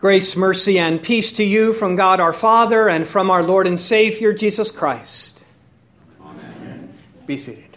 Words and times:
Grace, 0.00 0.34
mercy, 0.34 0.78
and 0.78 1.02
peace 1.02 1.32
to 1.32 1.44
you 1.44 1.74
from 1.74 1.94
God 1.94 2.20
our 2.20 2.32
Father 2.32 2.88
and 2.88 3.06
from 3.06 3.30
our 3.30 3.42
Lord 3.42 3.66
and 3.66 3.78
Savior 3.78 4.32
Jesus 4.32 4.70
Christ. 4.70 5.44
Amen. 6.22 6.94
Be 7.26 7.36
seated. 7.36 7.76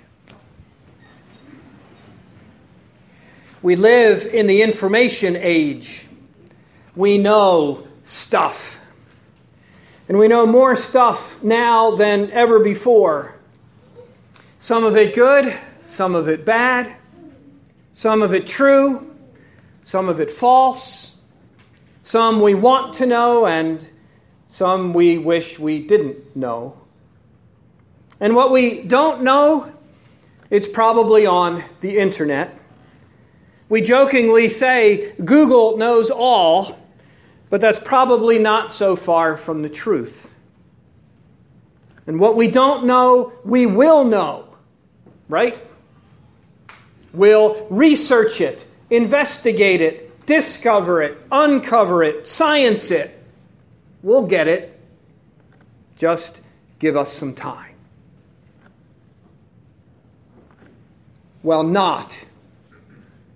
We 3.61 3.75
live 3.75 4.25
in 4.25 4.47
the 4.47 4.61
information 4.61 5.35
age. 5.35 6.05
We 6.95 7.17
know 7.17 7.85
stuff. 8.05 8.79
And 10.07 10.17
we 10.17 10.29
know 10.29 10.45
more 10.45 10.77
stuff 10.77 11.43
now 11.43 11.97
than 11.97 12.31
ever 12.31 12.59
before. 12.59 13.35
Some 14.61 14.85
of 14.85 14.95
it 14.95 15.13
good, 15.13 15.59
some 15.87 16.15
of 16.15 16.29
it 16.29 16.45
bad, 16.45 16.95
some 17.91 18.21
of 18.21 18.33
it 18.33 18.47
true, 18.47 19.13
some 19.83 20.07
of 20.07 20.21
it 20.21 20.31
false 20.31 21.12
some 22.03 22.41
we 22.41 22.53
want 22.53 22.93
to 22.95 23.05
know, 23.05 23.47
and 23.47 23.85
some 24.49 24.93
we 24.93 25.17
wish 25.17 25.57
we 25.57 25.79
didn't 25.79 26.35
know. 26.35 26.77
And 28.19 28.35
what 28.35 28.51
we 28.51 28.83
don't 28.83 29.23
know, 29.23 29.71
it's 30.49 30.67
probably 30.67 31.25
on 31.25 31.63
the 31.81 31.97
internet. 31.97 32.59
We 33.69 33.81
jokingly 33.81 34.49
say 34.49 35.13
Google 35.23 35.77
knows 35.77 36.09
all, 36.09 36.77
but 37.49 37.61
that's 37.61 37.79
probably 37.79 38.37
not 38.37 38.73
so 38.73 38.95
far 38.95 39.37
from 39.37 39.61
the 39.61 39.69
truth. 39.69 40.35
And 42.05 42.19
what 42.19 42.35
we 42.35 42.49
don't 42.49 42.85
know, 42.85 43.31
we 43.45 43.65
will 43.65 44.03
know, 44.03 44.55
right? 45.29 45.57
We'll 47.13 47.65
research 47.69 48.41
it, 48.41 48.67
investigate 48.89 49.79
it, 49.79 50.12
discover 50.25 51.01
it, 51.01 51.17
uncover 51.31 52.03
it, 52.03 52.27
science 52.27 52.91
it. 52.91 53.21
We'll 54.01 54.27
get 54.27 54.47
it. 54.47 54.79
Just 55.97 56.41
give 56.79 56.97
us 56.97 57.11
some 57.11 57.33
time. 57.33 57.75
Well, 61.41 61.63
not 61.63 62.25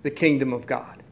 the 0.03 0.11
kingdom 0.11 0.53
of 0.53 0.65
God. 0.65 1.03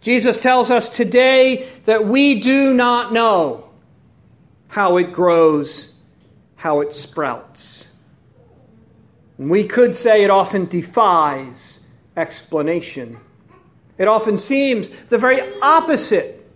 Jesus 0.00 0.38
tells 0.38 0.70
us 0.70 0.88
today 0.88 1.68
that 1.84 2.06
we 2.06 2.40
do 2.40 2.72
not 2.72 3.12
know 3.12 3.68
how 4.68 4.96
it 4.96 5.12
grows, 5.12 5.90
how 6.56 6.80
it 6.80 6.94
sprouts. 6.94 7.84
We 9.36 9.64
could 9.64 9.94
say 9.94 10.22
it 10.22 10.30
often 10.30 10.66
defies 10.66 11.80
explanation 12.16 13.18
it 14.00 14.08
often 14.08 14.38
seems 14.38 14.88
the 15.10 15.18
very 15.18 15.60
opposite 15.60 16.50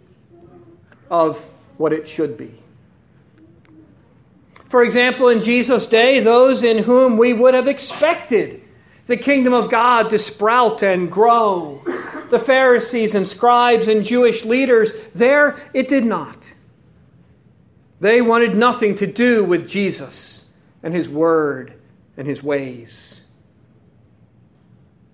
of 1.10 1.44
what 1.76 1.92
it 1.92 2.08
should 2.08 2.38
be. 2.38 2.58
For 4.70 4.82
example, 4.82 5.28
in 5.28 5.42
Jesus' 5.42 5.86
day, 5.86 6.20
those 6.20 6.62
in 6.62 6.78
whom 6.78 7.18
we 7.18 7.34
would 7.34 7.52
have 7.52 7.68
expected 7.68 8.62
the 9.06 9.18
kingdom 9.18 9.52
of 9.52 9.70
God 9.70 10.08
to 10.08 10.18
sprout 10.18 10.82
and 10.82 11.12
grow, 11.12 11.82
the 12.30 12.38
Pharisees 12.38 13.14
and 13.14 13.28
scribes 13.28 13.88
and 13.88 14.02
Jewish 14.02 14.46
leaders, 14.46 14.94
there 15.14 15.58
it 15.74 15.86
did 15.86 16.06
not. 16.06 16.38
They 18.00 18.22
wanted 18.22 18.56
nothing 18.56 18.94
to 18.96 19.06
do 19.06 19.44
with 19.44 19.68
Jesus 19.68 20.46
and 20.82 20.94
his 20.94 21.10
word 21.10 21.74
and 22.16 22.26
his 22.26 22.42
ways. 22.42 23.20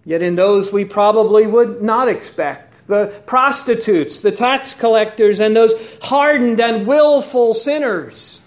Yet 0.05 0.23
in 0.23 0.35
those 0.35 0.73
we 0.73 0.85
probably 0.85 1.47
would 1.47 1.83
not 1.83 2.09
expect 2.09 2.87
the 2.87 3.23
prostitutes, 3.27 4.21
the 4.21 4.33
tax 4.33 4.75
collectors, 4.75 5.41
and 5.41 5.55
those 5.55 5.75
hardened 6.03 6.61
and 6.61 6.87
willful 6.87 7.55
sinners, 7.55 8.41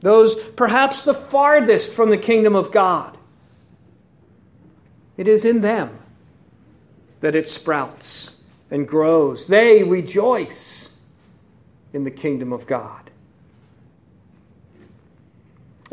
those 0.00 0.34
perhaps 0.34 1.04
the 1.04 1.14
farthest 1.14 1.92
from 1.92 2.10
the 2.10 2.18
kingdom 2.18 2.54
of 2.54 2.70
God. 2.70 3.16
It 5.16 5.28
is 5.28 5.44
in 5.44 5.60
them 5.60 5.98
that 7.20 7.34
it 7.34 7.48
sprouts 7.48 8.32
and 8.70 8.86
grows. 8.86 9.46
They 9.46 9.82
rejoice 9.82 10.96
in 11.92 12.04
the 12.04 12.10
kingdom 12.10 12.52
of 12.52 12.66
God 12.66 13.03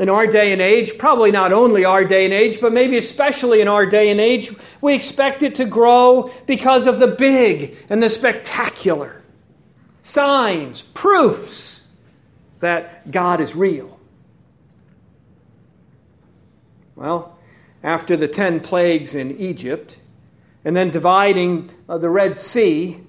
in 0.01 0.09
our 0.09 0.25
day 0.25 0.51
and 0.51 0.63
age, 0.63 0.97
probably 0.97 1.29
not 1.29 1.53
only 1.53 1.85
our 1.85 2.03
day 2.03 2.25
and 2.25 2.33
age, 2.33 2.59
but 2.59 2.73
maybe 2.73 2.97
especially 2.97 3.61
in 3.61 3.67
our 3.67 3.85
day 3.85 4.09
and 4.09 4.19
age, 4.19 4.51
we 4.81 4.95
expect 4.95 5.43
it 5.43 5.53
to 5.53 5.63
grow 5.63 6.31
because 6.47 6.87
of 6.87 6.97
the 6.97 7.05
big 7.05 7.77
and 7.87 8.01
the 8.01 8.09
spectacular 8.09 9.21
signs, 10.01 10.81
proofs 10.81 11.87
that 12.61 13.11
God 13.11 13.41
is 13.41 13.55
real. 13.55 13.99
Well, 16.95 17.37
after 17.83 18.17
the 18.17 18.27
ten 18.27 18.59
plagues 18.59 19.13
in 19.13 19.37
Egypt, 19.37 19.97
and 20.65 20.75
then 20.75 20.89
dividing 20.89 21.71
uh, 21.87 21.99
the 21.99 22.09
Red 22.09 22.37
Sea, 22.37 22.99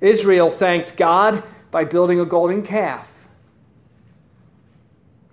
Israel 0.00 0.50
thanked 0.50 0.96
God 0.96 1.44
by 1.70 1.84
building 1.84 2.18
a 2.18 2.24
golden 2.24 2.64
calf. 2.64 3.09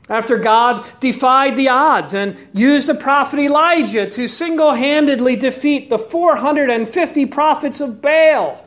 After 0.10 0.38
God 0.38 0.86
defied 1.02 1.58
the 1.58 1.68
odds 1.68 2.14
and 2.14 2.38
used 2.54 2.88
the 2.88 2.96
prophet 2.96 3.40
Elijah 3.40 4.10
to 4.10 4.28
single 4.28 4.72
handedly 4.72 5.36
defeat 5.36 5.90
the 5.90 5.98
450 5.98 7.26
prophets 7.26 7.82
of 7.82 8.02
Baal, 8.02 8.66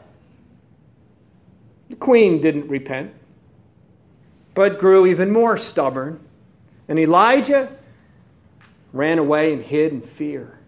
the 1.89 1.97
queen 1.97 2.41
didn't 2.43 2.69
repent, 2.69 3.15
but 4.55 4.79
grew 4.79 5.06
even 5.06 5.33
more 5.33 5.56
stubborn. 5.56 6.21
And 6.89 6.99
Elijah 6.99 7.73
ran 8.93 9.19
away 9.19 9.55
and 9.55 9.62
hid 9.62 9.93
in 9.93 10.03
fear. 10.03 10.59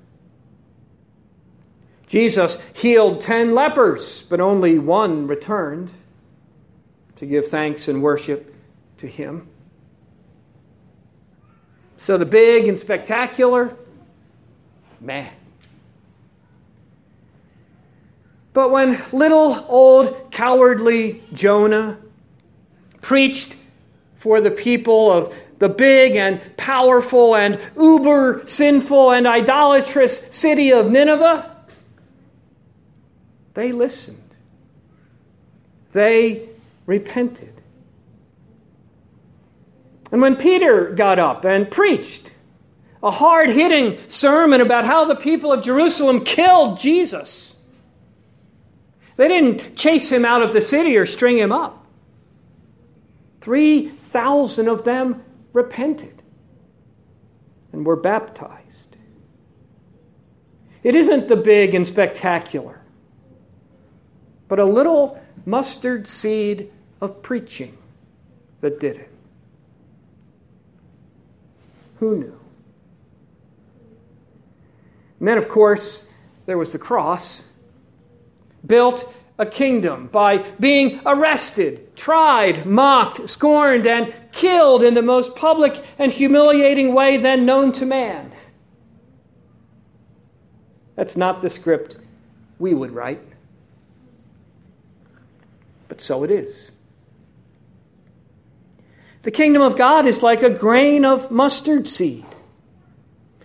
Jesus 2.07 2.59
healed 2.75 3.21
10 3.21 3.55
lepers, 3.55 4.23
but 4.29 4.41
only 4.41 4.79
one 4.79 5.27
returned 5.27 5.91
to 7.17 7.27
give 7.27 7.49
thanks 7.49 7.89
and 7.89 8.03
worship 8.03 8.55
to 8.99 9.07
him. 9.07 9.49
So 12.03 12.19
the 12.19 12.27
big 12.27 12.67
and 12.67 12.77
spectacular, 12.77 13.77
man. 15.01 15.33
But 18.53 18.73
when 18.73 19.01
little 19.13 19.65
old 19.69 20.33
cowardly 20.33 21.23
Jonah 21.33 21.97
preached 23.03 23.55
for 24.19 24.41
the 24.41 24.51
people 24.51 25.13
of 25.13 25.33
the 25.61 25.69
big 25.69 26.17
and 26.17 26.41
powerful 26.57 27.37
and 27.37 27.61
uber 27.77 28.43
sinful 28.49 29.13
and 29.13 29.29
idolatrous 29.29 30.27
city 30.37 30.73
of 30.73 30.91
Nineveh, 30.91 31.55
they 33.55 33.71
listened. 33.71 34.19
They 35.93 36.49
repented. 36.85 37.52
And 40.13 40.21
when 40.21 40.37
Peter 40.37 40.91
got 40.91 41.19
up 41.19 41.45
and 41.47 41.71
preached 41.71 42.31
a 43.03 43.11
hard 43.11 43.49
hitting 43.49 43.99
sermon 44.09 44.61
about 44.61 44.85
how 44.85 45.07
the 45.07 45.17
people 45.17 45.53
of 45.53 45.65
Jerusalem 45.65 46.23
killed 46.23 46.79
Jesus, 46.79 47.57
they 49.17 49.27
didn't 49.27 49.75
chase 49.75 50.13
him 50.13 50.25
out 50.25 50.43
of 50.43 50.53
the 50.53 50.61
city 50.61 50.97
or 50.97 51.07
string 51.07 51.39
him 51.39 51.51
up. 51.51 51.87
3,000 53.41 54.69
of 54.69 54.85
them 54.85 55.25
repented 55.53 56.23
and 57.73 57.85
were 57.85 57.97
baptized. 57.97 58.97
It 60.83 60.95
isn't 60.95 61.29
the 61.29 61.37
big 61.37 61.75
and 61.75 61.87
spectacular, 61.87 62.81
but 64.47 64.59
a 64.59 64.65
little 64.65 65.21
mustard 65.47 66.07
seed 66.07 66.71
of 67.01 67.23
preaching 67.23 67.79
that 68.61 68.79
did 68.79 68.97
it. 68.97 69.12
Who 72.03 72.17
knew? 72.17 72.41
And 75.21 75.29
then, 75.29 75.39
of 75.39 75.49
course, 75.49 76.11
there 76.47 76.59
was 76.59 76.73
the 76.73 76.79
cross. 76.81 77.47
Built 78.67 79.15
a 79.39 79.47
kingdom 79.47 80.09
by 80.09 80.39
being 80.59 81.01
arrested, 81.07 81.95
tried, 81.95 82.67
mocked, 82.67 83.31
scorned, 83.31 83.87
and 83.87 84.13
killed 84.33 84.83
in 84.83 84.95
the 84.95 85.03
most 85.03 85.37
public 85.37 85.81
and 85.97 86.11
humiliating 86.11 86.93
way 86.93 87.19
then 87.19 87.47
known 87.47 87.71
to 87.71 87.87
man. 87.87 88.35
That's 90.97 91.17
not 91.17 91.41
the 91.41 91.51
script 91.51 91.99
we 92.59 92.75
would 92.75 92.91
write. 92.91 93.23
But 95.87 96.01
so 96.01 96.25
it 96.25 96.33
is. 96.33 96.73
The 99.23 99.31
kingdom 99.31 99.63
of 99.63 99.77
God 99.77 100.07
is 100.07 100.23
like 100.23 100.43
a 100.43 100.51
grain 100.51 101.05
of 101.05 101.31
mustard 101.31 101.87
seed, 101.87 102.27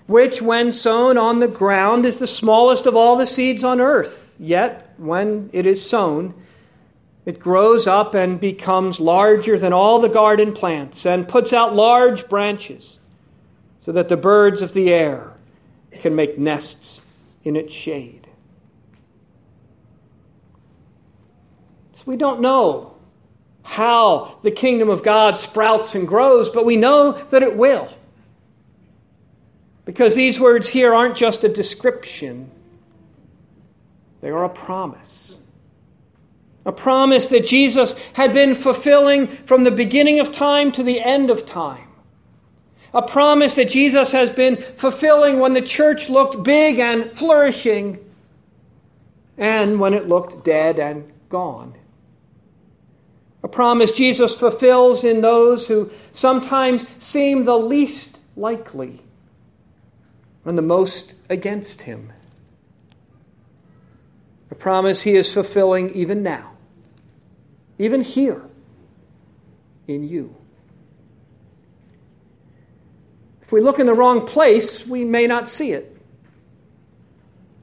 which, 0.07 0.41
when 0.41 0.71
sown 0.73 1.17
on 1.17 1.39
the 1.39 1.47
ground, 1.47 2.05
is 2.05 2.17
the 2.17 2.25
smallest 2.25 2.87
of 2.87 2.95
all 2.95 3.15
the 3.15 3.27
seeds 3.27 3.63
on 3.63 3.79
earth. 3.79 4.35
Yet, 4.39 4.93
when 4.97 5.49
it 5.53 5.67
is 5.67 5.87
sown, 5.87 6.33
It 7.27 7.39
grows 7.41 7.87
up 7.87 8.15
and 8.15 8.39
becomes 8.39 9.01
larger 9.01 9.59
than 9.59 9.73
all 9.73 9.99
the 9.99 10.07
garden 10.07 10.53
plants 10.53 11.05
and 11.05 11.27
puts 11.27 11.51
out 11.51 11.75
large 11.75 12.29
branches 12.29 12.99
so 13.83 13.91
that 13.91 14.07
the 14.07 14.15
birds 14.15 14.61
of 14.61 14.71
the 14.71 14.93
air 14.93 15.33
can 15.91 16.15
make 16.15 16.39
nests 16.39 17.01
in 17.43 17.57
its 17.57 17.73
shade. 17.73 18.29
So 21.95 22.03
we 22.05 22.15
don't 22.15 22.39
know 22.39 22.95
how 23.67 24.37
the 24.43 24.49
kingdom 24.49 24.89
of 24.89 25.03
God 25.03 25.37
sprouts 25.37 25.93
and 25.93 26.07
grows, 26.07 26.49
but 26.49 26.65
we 26.65 26.77
know 26.77 27.11
that 27.11 27.43
it 27.43 27.57
will. 27.57 27.89
Because 29.83 30.15
these 30.15 30.39
words 30.39 30.69
here 30.69 30.95
aren't 30.95 31.17
just 31.17 31.43
a 31.43 31.49
description, 31.49 32.49
they 34.21 34.29
are 34.29 34.45
a 34.45 34.49
promise. 34.49 35.35
A 36.65 36.71
promise 36.71 37.27
that 37.27 37.45
Jesus 37.45 37.93
had 38.13 38.31
been 38.31 38.55
fulfilling 38.55 39.27
from 39.27 39.65
the 39.65 39.71
beginning 39.71 40.21
of 40.21 40.31
time 40.31 40.71
to 40.71 40.81
the 40.81 41.01
end 41.01 41.29
of 41.29 41.45
time. 41.45 41.89
A 42.93 43.01
promise 43.01 43.55
that 43.55 43.69
Jesus 43.69 44.13
has 44.13 44.31
been 44.31 44.55
fulfilling 44.55 45.39
when 45.39 45.51
the 45.51 45.61
church 45.61 46.09
looked 46.09 46.41
big 46.41 46.79
and 46.79 47.11
flourishing 47.11 47.99
and 49.37 49.77
when 49.77 49.93
it 49.93 50.07
looked 50.07 50.45
dead 50.45 50.79
and 50.79 51.11
gone. 51.27 51.76
A 53.43 53.47
promise 53.47 53.91
Jesus 53.91 54.35
fulfills 54.35 55.03
in 55.03 55.21
those 55.21 55.67
who 55.67 55.91
sometimes 56.11 56.85
seem 56.99 57.45
the 57.45 57.57
least 57.57 58.17
likely 58.35 59.01
and 60.43 60.57
the 60.57 60.63
most 60.63 61.13
against 61.29 61.83
him. 61.83 62.11
A 64.51 64.55
promise 64.55 65.01
he 65.01 65.15
is 65.15 65.31
fulfilling 65.31 65.91
even 65.91 66.23
now 66.23 66.57
even 67.79 68.01
here 68.01 68.41
in 69.87 70.07
you. 70.07 70.35
If 73.41 73.51
we 73.51 73.61
look 73.61 73.79
in 73.79 73.85
the 73.85 73.93
wrong 73.93 74.25
place, 74.25 74.85
we 74.85 75.05
may 75.05 75.27
not 75.27 75.47
see 75.47 75.71
it. 75.71 75.95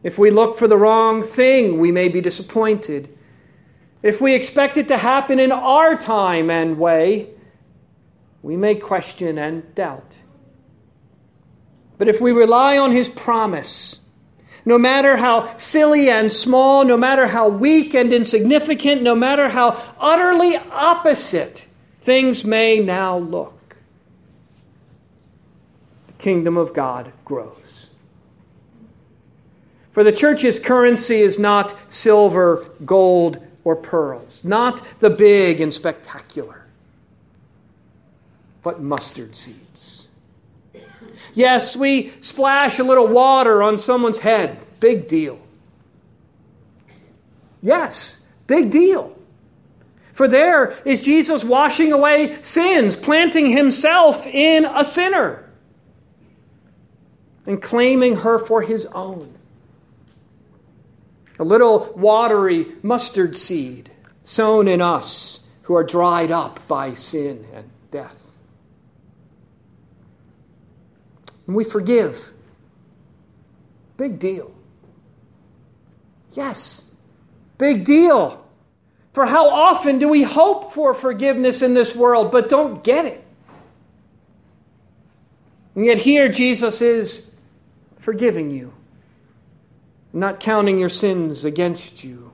If 0.03 0.19
we 0.19 0.31
look 0.31 0.59
for 0.59 0.69
the 0.69 0.77
wrong 0.77 1.23
thing, 1.23 1.79
we 1.79 1.91
may 1.91 2.09
be 2.09 2.21
disappointed. 2.21 3.14
If 4.05 4.21
we 4.21 4.35
expect 4.35 4.77
it 4.77 4.89
to 4.89 4.99
happen 4.99 5.41
in 5.41 5.51
our 5.51 5.97
time 5.97 6.51
and 6.51 6.79
way, 6.79 7.31
we 8.43 8.55
may 8.55 8.75
question 8.75 9.39
and 9.39 9.75
doubt. 9.75 10.15
But 11.97 12.09
if 12.09 12.21
we 12.21 12.31
rely 12.31 12.77
on 12.77 12.93
His 12.93 13.09
promise, 13.09 14.01
no 14.67 14.77
matter 14.77 15.17
how 15.17 15.57
silly 15.57 16.11
and 16.11 16.31
small, 16.31 16.85
no 16.85 16.99
matter 16.99 17.27
how 17.27 17.49
weak 17.49 17.95
and 17.95 18.13
insignificant, 18.13 19.03
no 19.03 19.15
matter 19.15 19.49
how 19.49 19.83
utterly 19.99 20.59
opposite 20.59 21.67
things 22.03 22.45
may 22.45 22.81
now 22.81 23.17
look, 23.17 23.77
the 26.09 26.13
kingdom 26.19 26.59
of 26.59 26.75
God 26.75 27.11
grows. 27.25 27.87
For 29.93 30.05
the 30.05 30.13
church's 30.13 30.59
currency 30.59 31.23
is 31.23 31.39
not 31.39 31.75
silver, 31.89 32.67
gold, 32.85 33.41
or 33.65 33.75
pearls, 33.75 34.45
not 34.45 34.83
the 35.01 35.11
big 35.11 35.61
and 35.61 35.73
spectacular, 35.73 36.67
but 38.63 38.81
mustard 38.81 39.35
seeds. 39.35 40.09
Yes, 41.35 41.75
we 41.77 42.13
splash 42.21 42.79
a 42.79 42.85
little 42.85 43.07
water 43.07 43.63
on 43.63 43.79
someone's 43.79 44.19
head. 44.19 44.59
Big 44.81 45.09
deal. 45.09 45.39
Yes, 47.63 48.21
big 48.47 48.71
deal. 48.71 49.17
For 50.13 50.29
there 50.29 50.77
is 50.85 51.01
Jesus 51.01 51.43
washing 51.43 51.91
away 51.93 52.39
sins, 52.43 52.95
planting 52.95 53.51
himself 53.51 54.27
in 54.27 54.65
a 54.65 54.85
sinner, 54.85 55.51
and 57.47 57.61
claiming 57.61 58.17
her 58.17 58.39
for 58.39 58.63
his 58.63 58.87
own. 58.87 59.35
A 61.39 61.45
little 61.45 61.93
watery 61.97 62.73
mustard 62.83 63.37
seed 63.37 63.91
sown 64.25 64.69
in 64.69 64.81
us 64.81 65.41
who 65.63 65.75
are 65.75 65.85
dried 65.85 66.31
up 66.31 66.67
by 66.69 66.95
sin 66.95 67.47
and 67.53 67.69
death. 67.91 68.25
and 71.47 71.57
we 71.57 71.65
forgive. 71.65 72.31
Big 73.97 74.19
deal. 74.19 74.51
Yes, 76.33 76.85
big 77.59 77.85
deal. 77.85 78.45
For 79.13 79.27
how 79.27 79.49
often 79.49 79.99
do 79.99 80.09
we 80.09 80.23
hope 80.23 80.73
for 80.73 80.95
forgiveness 80.95 81.63
in 81.63 81.75
this 81.75 81.95
world 81.95 82.33
but 82.33 82.49
don't 82.49 82.83
get 82.83 83.05
it? 83.05 83.25
And 85.77 85.85
yet, 85.85 85.99
here 85.99 86.29
Jesus 86.29 86.81
is 86.81 87.25
forgiving 87.99 88.51
you, 88.51 88.73
not 90.15 90.41
counting 90.41 90.79
your 90.79 90.89
sins 90.89 91.45
against 91.45 92.05
you. 92.05 92.33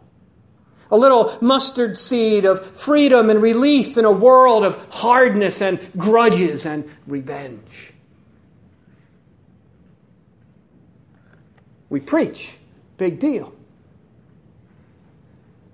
A 0.91 0.97
little 0.97 1.37
mustard 1.41 1.97
seed 1.97 2.45
of 2.45 2.65
freedom 2.77 3.31
and 3.31 3.41
relief 3.41 3.97
in 3.97 4.05
a 4.05 4.13
world 4.13 4.65
of 4.65 4.77
hardness 4.91 5.61
and 5.63 5.81
grudges 5.97 6.67
and 6.67 6.89
revenge. 7.07 7.91
we 11.91 12.01
preach. 12.01 12.57
Big 12.97 13.19
deal. 13.19 13.53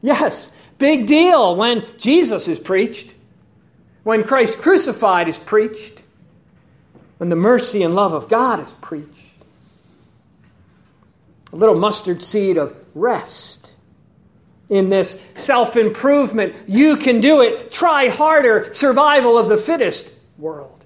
Yes, 0.03 0.51
big 0.79 1.07
deal 1.07 1.55
when 1.55 1.85
Jesus 1.99 2.49
is 2.49 2.59
preached, 2.59 3.15
when 4.03 4.25
Christ 4.25 4.59
crucified 4.59 5.29
is 5.29 5.39
preached, 5.39 6.03
when 7.19 7.29
the 7.29 7.37
mercy 7.37 7.83
and 7.83 7.95
love 7.95 8.13
of 8.13 8.29
God 8.29 8.61
is 8.61 8.73
preached. 8.73 9.36
A 11.57 11.59
little 11.59 11.75
mustard 11.75 12.23
seed 12.23 12.59
of 12.59 12.77
rest 12.95 13.73
in 14.69 14.91
this 14.91 15.19
self 15.37 15.75
improvement, 15.75 16.55
you 16.67 16.99
can 16.99 17.23
do 17.23 17.41
it, 17.41 17.73
try 17.73 18.09
harder, 18.09 18.75
survival 18.75 19.39
of 19.39 19.49
the 19.49 19.57
fittest 19.57 20.15
world. 20.37 20.85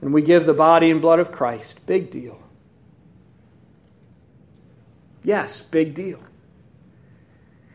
and 0.00 0.14
we 0.14 0.22
give 0.22 0.46
the 0.46 0.54
body 0.54 0.90
and 0.90 1.02
blood 1.02 1.18
of 1.18 1.30
Christ. 1.30 1.84
Big 1.84 2.10
deal. 2.10 2.40
Yes, 5.22 5.60
big 5.60 5.94
deal. 5.94 6.18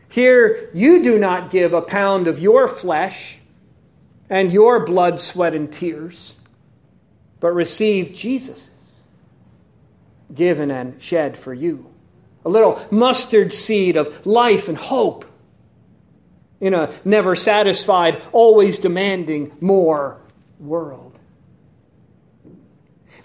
Here, 0.08 0.68
you 0.74 1.04
do 1.04 1.16
not 1.16 1.52
give 1.52 1.72
a 1.72 1.80
pound 1.80 2.26
of 2.26 2.40
your 2.40 2.66
flesh 2.66 3.38
and 4.28 4.50
your 4.50 4.84
blood, 4.84 5.20
sweat, 5.20 5.54
and 5.54 5.72
tears, 5.72 6.34
but 7.38 7.50
receive 7.50 8.12
Jesus' 8.12 8.68
given 10.34 10.70
and 10.70 11.00
shed 11.02 11.38
for 11.38 11.54
you. 11.54 11.86
A 12.44 12.48
little 12.48 12.80
mustard 12.90 13.52
seed 13.52 13.96
of 13.96 14.26
life 14.26 14.68
and 14.68 14.76
hope 14.78 15.24
in 16.60 16.74
a 16.74 16.94
never 17.04 17.36
satisfied, 17.36 18.22
always 18.32 18.78
demanding 18.78 19.52
more 19.60 20.20
world. 20.58 21.18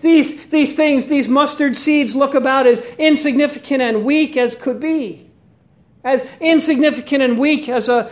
These, 0.01 0.47
these 0.47 0.73
things, 0.75 1.07
these 1.07 1.27
mustard 1.27 1.77
seeds, 1.77 2.15
look 2.15 2.33
about 2.33 2.65
as 2.67 2.79
insignificant 2.97 3.81
and 3.81 4.03
weak 4.03 4.35
as 4.35 4.55
could 4.55 4.79
be. 4.79 5.29
As 6.03 6.25
insignificant 6.39 7.21
and 7.21 7.37
weak 7.37 7.69
as 7.69 7.87
a 7.87 8.11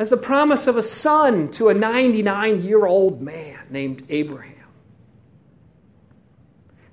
as 0.00 0.10
the 0.10 0.16
promise 0.16 0.68
of 0.68 0.76
a 0.76 0.82
son 0.82 1.50
to 1.50 1.68
a 1.70 1.74
99 1.74 2.62
year 2.62 2.86
old 2.86 3.20
man 3.20 3.58
named 3.70 4.06
Abraham. 4.08 4.57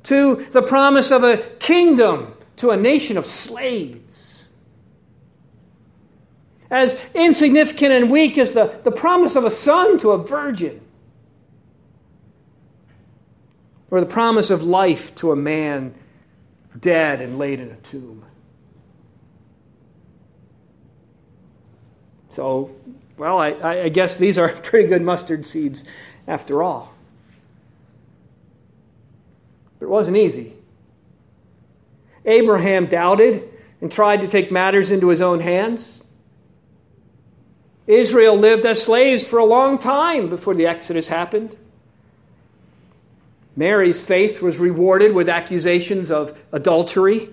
To 0.05 0.35
the 0.51 0.61
promise 0.61 1.11
of 1.11 1.23
a 1.23 1.37
kingdom 1.37 2.33
to 2.57 2.71
a 2.71 2.77
nation 2.77 3.17
of 3.17 3.25
slaves. 3.25 4.45
As 6.71 6.99
insignificant 7.13 7.91
and 7.91 8.09
weak 8.09 8.37
as 8.37 8.53
the, 8.53 8.79
the 8.83 8.91
promise 8.91 9.35
of 9.35 9.45
a 9.45 9.51
son 9.51 9.99
to 9.99 10.11
a 10.11 10.17
virgin. 10.17 10.81
or 13.91 13.99
the 13.99 14.05
promise 14.05 14.49
of 14.49 14.63
life 14.63 15.13
to 15.15 15.31
a 15.31 15.35
man 15.35 15.93
dead 16.79 17.21
and 17.21 17.37
laid 17.37 17.59
in 17.59 17.69
a 17.69 17.75
tomb. 17.77 18.25
So, 22.31 22.75
well, 23.17 23.39
I, 23.39 23.51
I 23.83 23.89
guess 23.89 24.17
these 24.17 24.37
are 24.37 24.49
pretty 24.63 24.89
good 24.89 25.01
mustard 25.01 25.45
seeds 25.45 25.85
after 26.27 26.61
all. 26.61 26.94
But 29.79 29.85
it 29.85 29.89
wasn't 29.89 30.17
easy. 30.17 30.53
Abraham 32.25 32.87
doubted 32.87 33.49
and 33.81 33.91
tried 33.91 34.21
to 34.21 34.27
take 34.27 34.51
matters 34.51 34.89
into 34.89 35.09
his 35.09 35.21
own 35.21 35.39
hands. 35.39 36.01
Israel 37.87 38.37
lived 38.37 38.65
as 38.65 38.81
slaves 38.81 39.25
for 39.27 39.37
a 39.37 39.45
long 39.45 39.77
time 39.77 40.29
before 40.29 40.55
the 40.55 40.65
Exodus 40.65 41.07
happened. 41.07 41.55
Mary's 43.55 44.01
faith 44.01 44.41
was 44.41 44.57
rewarded 44.57 45.13
with 45.13 45.29
accusations 45.29 46.11
of 46.11 46.37
adultery. 46.51 47.29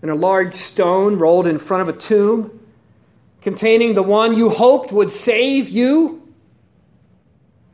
and 0.00 0.10
a 0.10 0.14
large 0.14 0.54
stone 0.54 1.16
rolled 1.16 1.46
in 1.46 1.58
front 1.58 1.88
of 1.88 1.88
a 1.88 1.98
tomb 1.98 2.60
containing 3.40 3.94
the 3.94 4.02
one 4.02 4.34
you 4.34 4.50
hoped 4.50 4.92
would 4.92 5.10
save 5.10 5.70
you, 5.70 6.23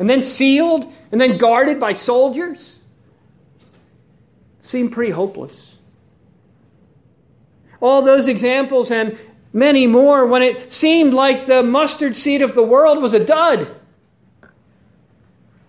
and 0.01 0.09
then 0.09 0.23
sealed 0.23 0.93
and 1.13 1.21
then 1.21 1.39
guarded 1.39 1.79
by 1.79 1.93
soldiers? 1.93 2.81
Seemed 4.63 4.91
pretty 4.91 5.13
hopeless. 5.13 5.77
All 7.81 8.03
those 8.03 8.27
examples 8.27 8.91
and 8.91 9.19
many 9.53 9.87
more 9.87 10.27
when 10.27 10.43
it 10.43 10.73
seemed 10.73 11.13
like 11.13 11.47
the 11.47 11.63
mustard 11.63 12.17
seed 12.17 12.41
of 12.41 12.55
the 12.55 12.63
world 12.63 13.01
was 13.01 13.15
a 13.15 13.25
dud. 13.25 13.77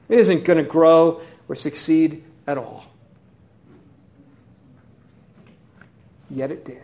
It 0.08 0.20
isn't 0.20 0.46
going 0.46 0.58
to 0.58 0.64
grow 0.64 1.22
or 1.50 1.56
succeed 1.56 2.24
at 2.48 2.58
all. 2.58 2.86
Yet 6.30 6.52
it 6.52 6.64
did. 6.64 6.84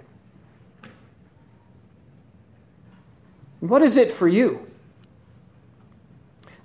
What 3.62 3.82
is 3.82 3.96
it 3.96 4.12
for 4.12 4.28
you? 4.28 4.67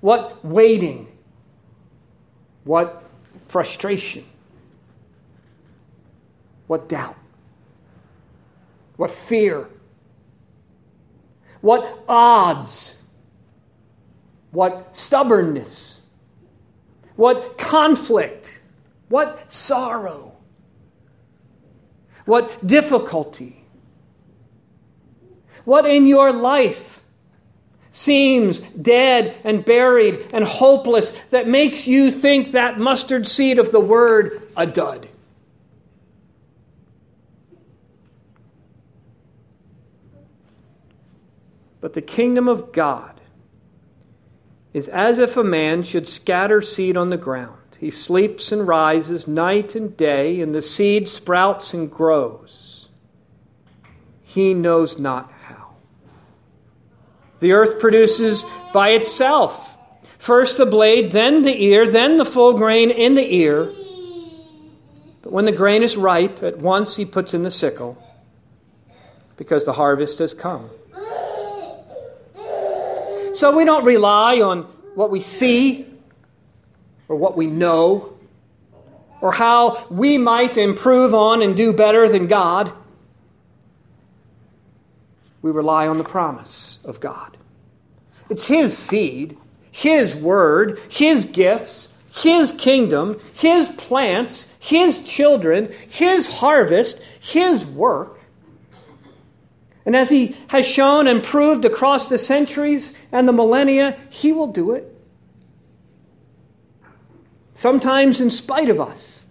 What 0.02 0.44
waiting? 0.44 1.06
What 2.64 3.04
frustration? 3.46 4.24
What 6.66 6.88
doubt? 6.88 7.16
What 8.96 9.12
fear? 9.12 9.68
What 11.60 12.04
odds? 12.08 13.00
What 14.50 14.90
stubbornness? 14.92 16.02
What 17.14 17.56
conflict? 17.56 18.58
What 19.08 19.52
sorrow? 19.52 20.36
What 22.24 22.66
difficulty? 22.66 23.64
What 25.64 25.86
in 25.86 26.08
your 26.08 26.32
life 26.32 26.91
seems 27.92 28.58
dead 28.58 29.36
and 29.44 29.64
buried 29.64 30.30
and 30.32 30.44
hopeless 30.44 31.16
that 31.30 31.46
makes 31.46 31.86
you 31.86 32.10
think 32.10 32.52
that 32.52 32.78
mustard 32.78 33.28
seed 33.28 33.58
of 33.58 33.70
the 33.70 33.80
word 33.80 34.32
a 34.56 34.66
dud? 34.66 35.08
But 41.80 41.92
the 41.94 42.02
kingdom 42.02 42.48
of 42.48 42.72
God 42.72 43.20
is 44.72 44.88
as 44.88 45.18
if 45.18 45.36
a 45.36 45.44
man 45.44 45.82
should 45.82 46.08
scatter 46.08 46.62
seed 46.62 46.96
on 46.96 47.10
the 47.10 47.16
ground. 47.16 47.58
He 47.78 47.90
sleeps 47.90 48.52
and 48.52 48.66
rises 48.66 49.26
night 49.26 49.74
and 49.74 49.96
day, 49.96 50.40
and 50.40 50.54
the 50.54 50.62
seed 50.62 51.08
sprouts 51.08 51.74
and 51.74 51.90
grows. 51.90 52.88
He 54.22 54.54
knows 54.54 54.98
not. 54.98 55.32
The 57.42 57.52
earth 57.52 57.80
produces 57.80 58.44
by 58.72 58.90
itself 58.90 59.76
first 60.18 60.58
the 60.58 60.64
blade, 60.64 61.10
then 61.10 61.42
the 61.42 61.64
ear, 61.64 61.90
then 61.90 62.16
the 62.16 62.24
full 62.24 62.52
grain 62.52 62.92
in 62.92 63.14
the 63.14 63.34
ear. 63.34 63.64
But 65.22 65.32
when 65.32 65.44
the 65.44 65.52
grain 65.52 65.82
is 65.82 65.96
ripe, 65.96 66.44
at 66.44 66.58
once 66.58 66.94
he 66.94 67.04
puts 67.04 67.34
in 67.34 67.42
the 67.42 67.50
sickle, 67.50 68.00
because 69.36 69.64
the 69.64 69.72
harvest 69.72 70.20
has 70.20 70.32
come. 70.32 70.70
So 73.34 73.56
we 73.56 73.64
don't 73.64 73.84
rely 73.84 74.40
on 74.40 74.62
what 74.94 75.10
we 75.10 75.18
see 75.20 75.84
or 77.08 77.16
what 77.16 77.36
we 77.36 77.48
know 77.48 78.16
or 79.20 79.32
how 79.32 79.84
we 79.90 80.16
might 80.16 80.56
improve 80.56 81.12
on 81.12 81.42
and 81.42 81.56
do 81.56 81.72
better 81.72 82.08
than 82.08 82.28
God. 82.28 82.72
We 85.42 85.50
rely 85.50 85.88
on 85.88 85.98
the 85.98 86.04
promise 86.04 86.78
of 86.84 87.00
God. 87.00 87.36
It's 88.30 88.46
His 88.46 88.76
seed, 88.76 89.36
His 89.70 90.14
word, 90.14 90.80
His 90.88 91.24
gifts, 91.24 91.88
His 92.14 92.52
kingdom, 92.52 93.20
His 93.34 93.68
plants, 93.68 94.50
His 94.60 95.02
children, 95.02 95.72
His 95.88 96.26
harvest, 96.26 97.02
His 97.20 97.64
work. 97.64 98.20
And 99.84 99.96
as 99.96 100.10
he 100.10 100.36
has 100.48 100.66
shown 100.66 101.08
and 101.08 101.22
proved 101.22 101.64
across 101.64 102.08
the 102.08 102.18
centuries 102.18 102.96
and 103.10 103.26
the 103.26 103.32
millennia, 103.32 103.98
he 104.10 104.32
will 104.32 104.46
do 104.46 104.72
it. 104.72 104.88
Sometimes 107.54 108.20
in 108.20 108.30
spite 108.30 108.68
of 108.68 108.80
us. 108.80 109.24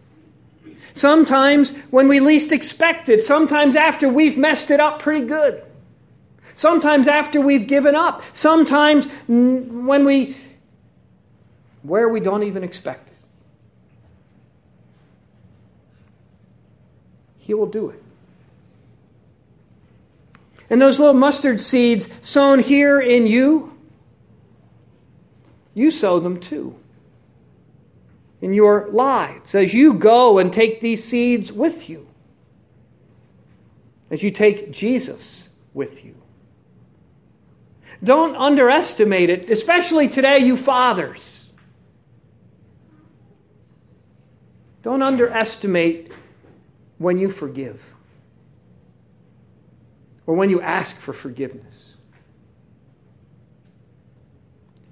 Sometimes 0.94 1.70
when 1.89 2.10
we 2.10 2.20
least 2.20 2.51
expect 2.51 3.08
it. 3.08 3.24
Sometimes 3.24 3.75
after 3.75 4.10
we've 4.10 4.38
messed 4.38 4.72
it 4.72 4.80
up 4.80 5.00
pretty 5.00 5.25
good. 5.25 5.63
Sometimes 6.55 7.08
after 7.08 7.41
we've 7.41 7.67
given 7.67 7.96
up. 7.96 8.24
Sometimes 8.34 9.08
when 9.27 10.05
we, 10.05 10.38
where 11.84 12.10
we 12.10 12.20
don't 12.20 12.43
even 12.43 12.63
expect 12.63 13.10
it. 13.10 13.15
He 17.39 17.53
will 17.53 17.65
do 17.65 17.89
it. 17.89 18.01
And 20.70 20.81
those 20.81 21.00
little 21.00 21.13
mustard 21.13 21.62
seeds 21.62 22.08
sown 22.22 22.60
here 22.60 23.01
in 23.01 23.27
you, 23.27 23.77
you 25.74 25.91
sow 25.91 26.20
them 26.20 26.39
too 26.39 26.75
in 28.41 28.53
your 28.53 28.89
lives 28.91 29.53
as 29.53 29.74
you 29.74 29.93
go 29.93 30.39
and 30.39 30.51
take 30.51 30.81
these 30.81 31.03
seeds 31.03 31.51
with 31.51 31.89
you, 31.89 32.08
as 34.10 34.24
you 34.24 34.31
take 34.31 34.72
Jesus 34.72 35.48
with 35.74 36.03
you. 36.03 36.20
Don't 38.03 38.36
underestimate 38.36 39.29
it, 39.29 39.50
especially 39.50 40.08
today, 40.08 40.39
you 40.39 40.58
fathers. 40.58 41.46
Don't 44.81 45.03
underestimate 45.03 46.12
when 46.98 47.20
you 47.20 47.29
forgive 47.29 47.79
or 50.25 50.36
when 50.36 50.50
you 50.50 50.62
ask 50.62 51.00
for 51.00 51.13
forgiveness. 51.13 51.96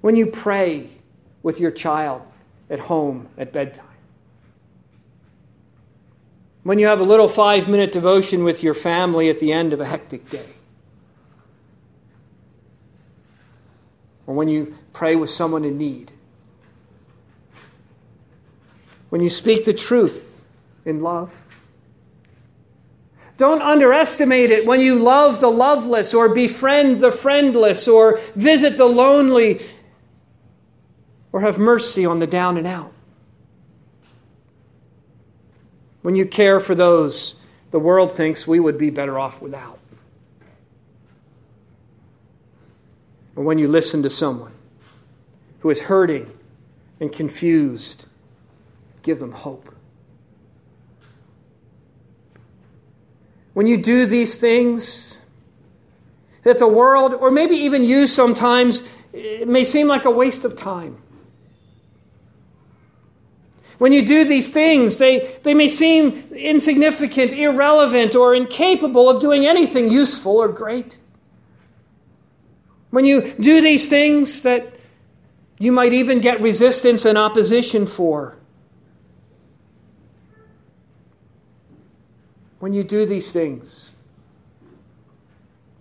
When 0.01 0.15
you 0.15 0.27
pray 0.27 0.89
with 1.41 1.59
your 1.59 1.71
child 1.71 2.21
at 2.69 2.79
home 2.79 3.27
at 3.37 3.51
bedtime. 3.51 3.85
When 6.63 6.77
you 6.77 6.87
have 6.87 6.99
a 6.99 7.03
little 7.03 7.27
five 7.27 7.67
minute 7.67 7.91
devotion 7.91 8.43
with 8.43 8.63
your 8.63 8.75
family 8.75 9.29
at 9.29 9.39
the 9.39 9.51
end 9.51 9.73
of 9.73 9.81
a 9.81 9.85
hectic 9.85 10.29
day. 10.29 10.45
Or 14.29 14.35
when 14.35 14.47
you 14.47 14.77
pray 14.93 15.15
with 15.15 15.31
someone 15.31 15.65
in 15.65 15.79
need. 15.79 16.11
When 19.09 19.21
you 19.21 19.29
speak 19.29 19.65
the 19.65 19.73
truth 19.73 20.43
in 20.85 21.01
love. 21.01 21.31
Don't 23.37 23.63
underestimate 23.63 24.51
it 24.51 24.67
when 24.67 24.81
you 24.81 24.99
love 24.99 25.39
the 25.39 25.49
loveless 25.49 26.13
or 26.13 26.29
befriend 26.29 27.01
the 27.01 27.11
friendless 27.11 27.87
or 27.87 28.19
visit 28.35 28.77
the 28.77 28.85
lonely 28.85 29.65
or 31.31 31.41
have 31.41 31.57
mercy 31.57 32.05
on 32.05 32.19
the 32.19 32.27
down 32.27 32.57
and 32.57 32.67
out. 32.67 32.93
When 36.03 36.15
you 36.15 36.27
care 36.27 36.59
for 36.59 36.75
those 36.75 37.33
the 37.71 37.79
world 37.79 38.15
thinks 38.15 38.45
we 38.45 38.59
would 38.59 38.77
be 38.77 38.91
better 38.91 39.17
off 39.17 39.41
without. 39.41 39.78
Or 43.39 43.45
when 43.45 43.57
you 43.57 43.69
listen 43.69 44.03
to 44.03 44.09
someone 44.09 44.51
who 45.61 45.69
is 45.69 45.79
hurting 45.79 46.29
and 46.99 47.11
confused, 47.11 48.05
give 49.01 49.17
them 49.19 49.31
hope. 49.31 49.73
when 53.59 53.67
you 53.67 53.75
do 53.75 54.05
these 54.05 54.37
things 54.37 55.19
that 56.43 56.59
the 56.59 56.67
world, 56.67 57.13
or 57.13 57.29
maybe 57.29 57.57
even 57.57 57.83
you 57.83 58.07
sometimes, 58.07 58.83
it 59.11 59.49
may 59.49 59.65
seem 59.65 59.85
like 59.85 60.05
a 60.05 60.09
waste 60.09 60.45
of 60.45 60.55
time. 60.55 60.95
When 63.79 63.91
you 63.91 64.05
do 64.05 64.23
these 64.23 64.51
things, 64.51 64.97
they, 64.97 65.37
they 65.43 65.53
may 65.53 65.67
seem 65.67 66.31
insignificant, 66.31 67.33
irrelevant, 67.33 68.15
or 68.15 68.33
incapable 68.33 69.09
of 69.09 69.19
doing 69.19 69.45
anything 69.45 69.91
useful 69.91 70.37
or 70.37 70.47
great. 70.47 70.97
When 72.91 73.05
you 73.05 73.33
do 73.33 73.61
these 73.61 73.87
things 73.87 74.43
that 74.43 74.73
you 75.59 75.71
might 75.71 75.93
even 75.93 76.21
get 76.21 76.41
resistance 76.41 77.05
and 77.05 77.17
opposition 77.17 77.85
for, 77.85 78.35
when 82.59 82.73
you 82.73 82.83
do 82.83 83.05
these 83.05 83.31
things, 83.31 83.91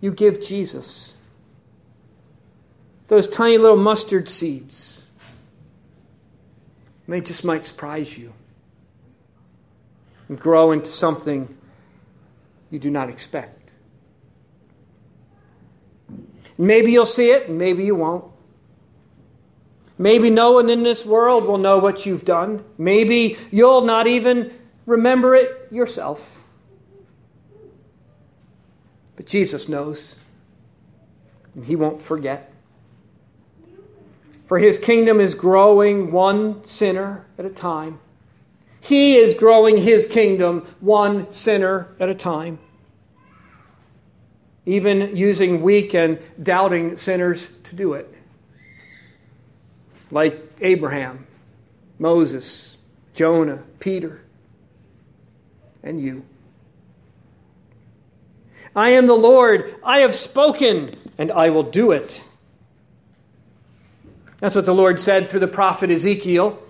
you 0.01 0.11
give 0.11 0.41
Jesus 0.41 1.17
those 3.07 3.27
tiny 3.27 3.57
little 3.57 3.77
mustard 3.77 4.29
seeds. 4.29 5.01
They 7.07 7.21
just 7.21 7.43
might 7.43 7.65
surprise 7.65 8.15
you 8.15 8.31
and 10.27 10.39
grow 10.39 10.71
into 10.71 10.91
something 10.91 11.57
you 12.69 12.77
do 12.77 12.91
not 12.91 13.09
expect. 13.09 13.58
Maybe 16.59 16.91
you'll 16.91 17.05
see 17.05 17.31
it, 17.31 17.49
maybe 17.49 17.85
you 17.85 17.95
won't. 17.95 18.25
Maybe 19.97 20.29
no 20.29 20.51
one 20.51 20.69
in 20.69 20.83
this 20.83 21.05
world 21.05 21.45
will 21.45 21.57
know 21.57 21.77
what 21.77 22.05
you've 22.05 22.25
done. 22.25 22.65
Maybe 22.77 23.37
you'll 23.49 23.81
not 23.81 24.07
even 24.07 24.53
remember 24.85 25.35
it 25.35 25.69
yourself. 25.71 26.43
But 29.15 29.25
Jesus 29.25 29.69
knows, 29.69 30.17
and 31.55 31.63
He 31.63 31.77
won't 31.77 32.01
forget. 32.01 32.51
For 34.47 34.59
His 34.59 34.79
kingdom 34.79 35.21
is 35.21 35.35
growing 35.35 36.11
one 36.11 36.61
sinner 36.65 37.25
at 37.37 37.45
a 37.45 37.49
time. 37.49 37.99
He 38.81 39.15
is 39.15 39.33
growing 39.33 39.77
His 39.77 40.05
kingdom 40.05 40.67
one 40.81 41.31
sinner 41.31 41.87
at 42.01 42.09
a 42.09 42.15
time. 42.15 42.59
Even 44.69 45.17
using 45.17 45.63
weak 45.63 45.95
and 45.95 46.19
doubting 46.43 46.95
sinners 46.95 47.49
to 47.63 47.75
do 47.75 47.93
it 47.93 48.13
like 50.11 50.39
Abraham, 50.61 51.25
Moses, 51.97 52.77
Jonah, 53.15 53.63
Peter, 53.79 54.21
and 55.81 55.99
you. 55.99 56.23
I 58.75 58.89
am 58.89 59.07
the 59.07 59.15
Lord, 59.15 59.75
I 59.83 60.01
have 60.01 60.13
spoken, 60.13 60.95
and 61.17 61.31
I 61.31 61.49
will 61.49 61.63
do 61.63 61.91
it. 61.91 62.23
That's 64.39 64.55
what 64.55 64.65
the 64.65 64.75
Lord 64.75 65.01
said 65.01 65.29
through 65.29 65.39
the 65.39 65.47
prophet 65.47 65.89
Ezekiel. 65.89 66.61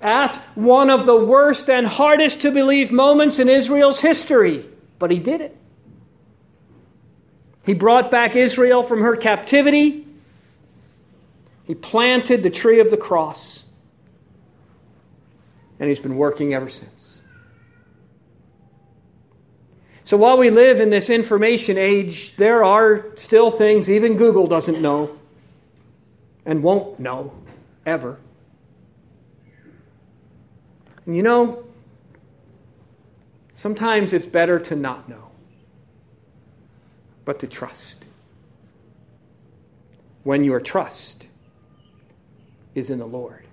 At 0.00 0.36
one 0.54 0.88
of 0.88 1.04
the 1.04 1.22
worst 1.22 1.68
and 1.68 1.86
hardest 1.86 2.40
to 2.40 2.50
believe 2.50 2.90
moments 2.90 3.38
in 3.38 3.50
Israel's 3.50 4.00
history, 4.00 4.64
but 4.98 5.10
he 5.10 5.18
did 5.18 5.42
it. 5.42 5.54
He 7.64 7.74
brought 7.74 8.10
back 8.10 8.36
Israel 8.36 8.82
from 8.82 9.00
her 9.00 9.16
captivity 9.16 10.04
he 11.64 11.74
planted 11.74 12.42
the 12.42 12.50
tree 12.50 12.80
of 12.80 12.90
the 12.90 12.96
cross, 12.96 13.64
and 15.80 15.88
he's 15.88 15.98
been 15.98 16.16
working 16.16 16.52
ever 16.54 16.68
since. 16.68 17.22
So 20.04 20.18
while 20.18 20.36
we 20.36 20.50
live 20.50 20.82
in 20.82 20.90
this 20.90 21.08
information 21.08 21.78
age, 21.78 22.36
there 22.36 22.62
are 22.62 23.06
still 23.16 23.50
things 23.50 23.88
even 23.88 24.18
Google 24.18 24.46
doesn't 24.46 24.82
know 24.82 25.18
and 26.44 26.62
won't 26.62 27.00
know 27.00 27.32
ever. 27.86 28.18
And 31.06 31.16
you 31.16 31.22
know, 31.22 31.64
sometimes 33.54 34.12
it's 34.12 34.26
better 34.26 34.60
to 34.60 34.76
not 34.76 35.08
know, 35.08 35.30
but 37.24 37.38
to 37.40 37.46
trust. 37.46 38.04
When 40.22 40.44
your 40.44 40.60
trust 40.60 41.26
is 42.74 42.90
in 42.90 42.98
the 42.98 43.06
Lord. 43.06 43.44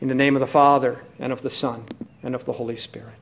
In 0.00 0.08
the 0.08 0.14
name 0.14 0.36
of 0.36 0.40
the 0.40 0.46
Father, 0.46 1.00
and 1.18 1.32
of 1.32 1.42
the 1.42 1.50
Son, 1.50 1.84
and 2.22 2.34
of 2.34 2.44
the 2.44 2.52
Holy 2.52 2.76
Spirit. 2.76 3.17